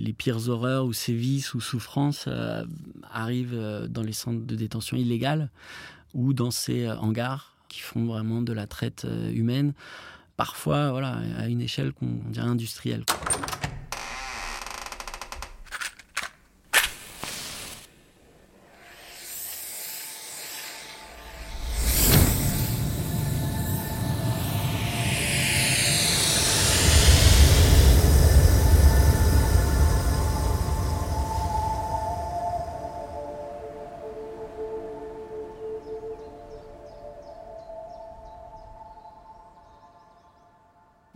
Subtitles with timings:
[0.00, 2.64] Les pires horreurs ou sévices ou souffrances euh,
[3.10, 5.50] arrivent euh, dans les centres de détention illégales
[6.14, 9.74] ou dans ces euh, hangars qui font vraiment de la traite humaine,
[10.38, 13.04] parfois voilà, à une échelle qu'on dirait industrielle.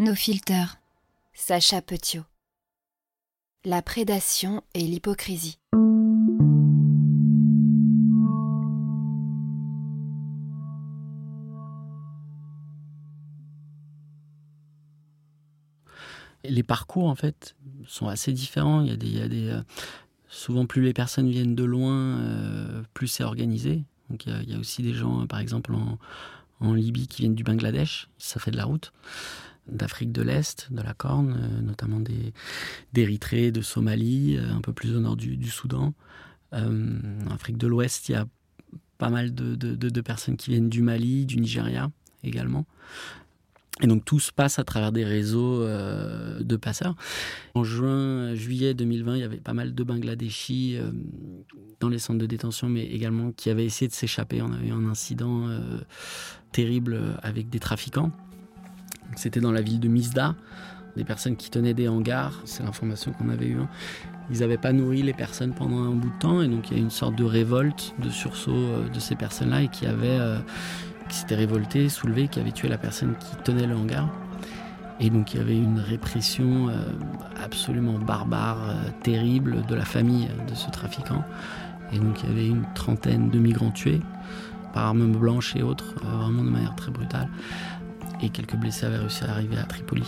[0.02, 0.78] Nos filters.
[1.32, 2.24] Sacha Petiot.
[3.64, 5.60] La prédation et l'hypocrisie.
[16.42, 17.54] Les parcours, en fait,
[17.86, 18.80] sont assez différents.
[18.80, 19.62] Il y a des, euh,
[20.26, 23.84] souvent, plus les personnes viennent de loin, euh, plus c'est organisé.
[24.10, 25.72] Donc, il y, a, aussi des gens, par exemple,
[26.58, 28.08] en Libye qui viennent du Bangladesh.
[28.18, 28.92] Ça fait de la route
[29.68, 32.00] d'Afrique de l'Est, de la Corne, euh, notamment
[32.92, 35.94] d'Érythrée, de Somalie, euh, un peu plus au nord du, Soudan.
[36.52, 38.26] Euh, en Afrique de l'Ouest, il y a
[38.98, 41.90] pas mal de, personnes qui viennent du Mali, du Nigeria
[42.22, 42.66] également.
[43.80, 46.94] Et donc tout se passe à travers des réseaux de passeurs.
[47.54, 50.78] En juin, juillet 2020, il y avait pas mal de Bangladeshis
[51.80, 54.40] dans les centres de détention, mais également qui avaient essayé de s'échapper.
[54.40, 55.48] On a eu un incident
[56.52, 58.12] terrible avec des trafiquants
[59.16, 60.34] c'était dans la ville de Misda.
[60.96, 63.58] Des personnes qui tenaient des hangars, c'est l'information qu'on avait eue.
[63.58, 63.68] Hein.
[64.30, 66.80] Ils n'avaient pas nourri les personnes pendant un bout de temps et donc il y
[66.80, 70.38] a une sorte de révolte, de sursaut euh, de ces personnes-là et qui avaient, euh,
[71.08, 74.08] qui s'étaient révoltées, soulevées, qui avaient tué la personne qui tenait le hangar.
[75.00, 76.74] Et donc il y avait une répression euh,
[77.42, 81.24] absolument barbare, terrible de la famille de ce trafiquant.
[81.92, 84.02] Et donc il y avait une trentaine de migrants tués
[84.74, 87.28] par armes blanches et autres, vraiment de manière très brutale
[88.22, 90.04] et quelques blessés avaient réussi à arriver à Tripoli.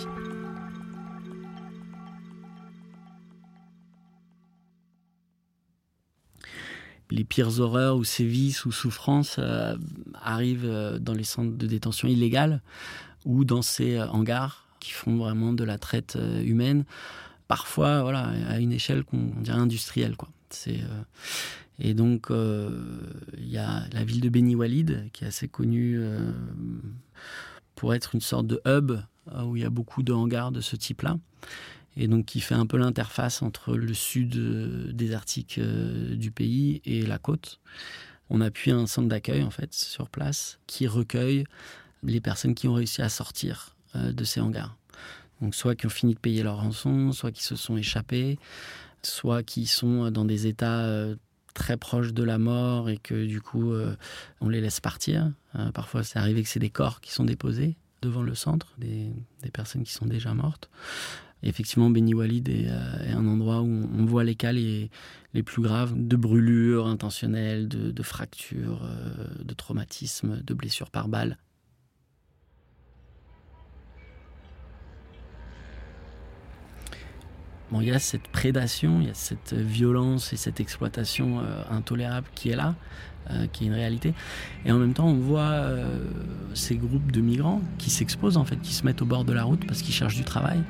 [7.11, 9.77] Les pires horreurs ou sévices ou souffrances euh,
[10.21, 12.61] arrivent euh, dans les centres de détention illégales
[13.25, 16.85] ou dans ces euh, hangars qui font vraiment de la traite humaine,
[17.49, 20.15] parfois voilà, à une échelle qu'on dirait industrielle.
[20.15, 20.29] Quoi.
[21.79, 25.99] et donc, il y a la ville de Beni Walid, qui est assez connue
[27.75, 28.93] pour être une sorte de hub
[29.33, 31.19] euh, où il y a beaucoup de hangars de ce type-là.
[31.97, 36.83] Et donc qui fait un peu l'interface entre le sud euh, désertique euh, du pays
[36.85, 37.61] et la côte.
[38.31, 41.45] On appuie un centre d'accueil en fait sur place qui recueille
[42.03, 44.77] les personnes qui ont réussi à sortir de ces hangars.
[45.41, 48.39] Donc soit qui ont fini de payer leur rançon, soit qui se sont échappés,
[49.03, 51.15] soit qui sont dans des états
[51.55, 53.73] très proches de la mort et que du coup
[54.41, 55.33] on les laisse partir.
[55.73, 59.13] parfois c'est arrivé que c'est des corps qui sont déposés devant le centre, des,
[59.53, 60.69] personnes qui sont déjà mortes.
[61.43, 64.91] effectivement, Beni Walid euh, est, un endroit où on voit les cas les,
[65.45, 71.39] plus graves de brûlures intentionnelles, de, fractures, euh, de traumatismes, de blessures par balle.
[77.81, 82.27] Il y a cette prédation, il y a cette violence et cette exploitation euh, intolérable
[82.35, 82.75] qui est là.
[83.31, 84.13] Euh, qui est une réalité.
[84.67, 85.97] Et en même temps, on voit euh,
[86.53, 89.45] ces groupes de migrants qui s'exposent, en fait, qui se mettent au bord de la
[89.45, 90.63] route parce qu'ils cherchent du travail,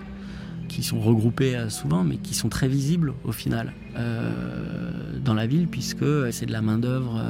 [0.68, 3.72] qui sont regroupés euh, souvent, mais qui sont très visibles au final
[5.24, 7.20] dans la ville, puisque c'est de la main-d'œuvre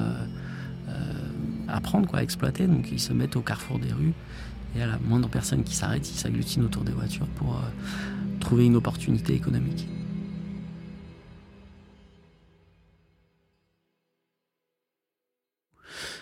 [1.68, 2.66] à prendre, quoi, à exploiter.
[2.66, 4.12] Donc ils se mettent au carrefour des rues
[4.76, 7.60] et à la moindre personne qui s'arrête, ils s'agglutinent autour des voitures pour
[8.44, 9.88] trouver une opportunité économique.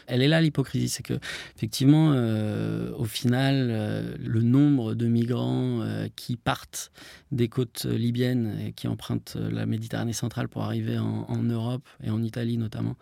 [0.06, 1.18] elle est là l'hypocrisie, c'est que
[1.56, 6.92] effectivement, euh, au final, euh, le nombre de migrants euh, qui partent
[7.30, 12.22] des côtes libyennes et qui empruntent la Méditerranée centrale pour arriver en, Europe et en
[12.22, 12.96] Italie notamment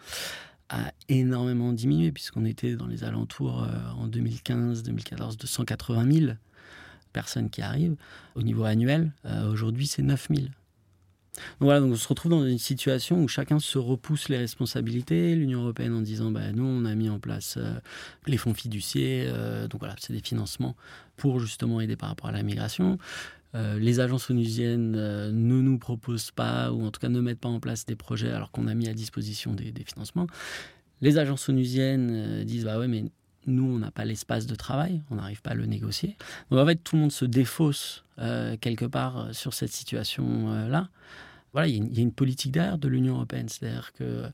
[0.69, 3.67] a énormément diminué puisqu'on était dans les alentours
[3.99, 6.33] en 2015-2014 de 180 000
[7.13, 7.97] personnes qui arrivent.
[8.35, 9.13] Au niveau annuel,
[9.51, 10.49] aujourd'hui, c'est 9 000
[11.61, 15.35] voilà, donc on se retrouve dans une situation où chacun se repousse les responsabilités.
[15.35, 17.75] L'Union européenne en disant, bah, nous, on a mis en place euh,
[18.27, 20.77] les fonds fiduciaires, euh, donc voilà, c'est des financements
[21.17, 22.99] pour justement aider par rapport à la migration.
[23.55, 25.31] Euh, les agences onusiennes ne
[25.61, 28.51] nous proposent pas, ou en tout cas ne mettent pas en place des projets alors
[28.51, 30.27] qu'on a mis à disposition des financements.
[31.01, 33.05] Les agences onusiennes disent, bah ouais, mais
[33.47, 36.17] nous, on n'a pas l'espace de travail, on n'arrive pas à le négocier.
[36.51, 38.05] Donc en fait, tout le monde se défausse
[38.61, 40.89] quelque part sur cette situation-là.
[41.55, 43.49] voilà, il y, a une politique derrière de l'Union européenne.
[43.49, 44.31] C'est-à-dire que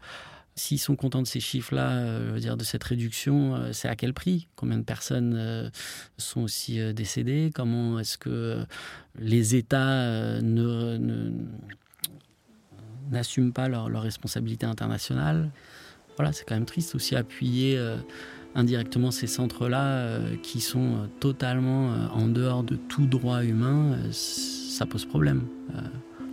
[0.56, 4.14] s'ils sont contents de ces chiffres-là, euh, dire de cette réduction, euh, c'est à quel
[4.14, 4.48] prix?
[4.56, 5.68] Combien de personnes euh,
[6.16, 7.52] sont aussi décédées?
[7.54, 8.64] Comment est-ce que
[9.18, 11.30] les États ne,
[13.10, 15.50] n'assument pas leurs leur responsabilités internationales
[16.16, 17.78] Voilà, c'est quand même triste aussi appuyer
[18.56, 23.96] indirectement ces centres-là qui sont totalement en dehors de tout droit humain.
[24.10, 25.42] ça pose problème.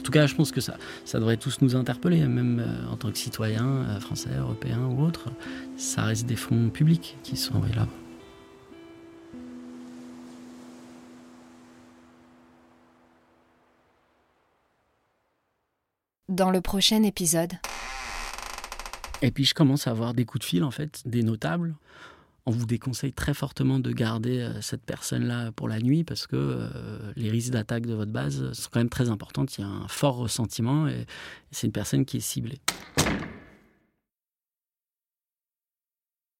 [0.03, 0.75] En tout cas, je pense que ça,
[1.05, 5.01] ça devrait tous nous interpeller, même euh, en tant que citoyens euh, français, européens ou
[5.01, 5.29] autres.
[5.77, 7.87] Ça reste des fonds publics qui sont envoyés là.
[16.27, 17.53] Dans le prochain épisode.
[19.21, 21.75] Et puis je commence à avoir des coups de fil en fait, des notables
[22.45, 26.36] on vous déconseille très fortement de garder euh, cette personne-là pour la nuit parce que
[26.36, 29.45] euh, les risques d'attaque de votre base sont quand même très importants.
[29.57, 31.06] Il y a un fort ressentiment et
[31.51, 32.60] c'est une personne qui est ciblée.